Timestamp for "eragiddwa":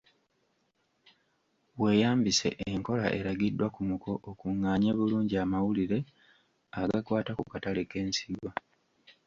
3.19-3.67